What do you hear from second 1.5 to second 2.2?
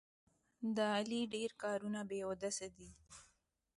کارونه بې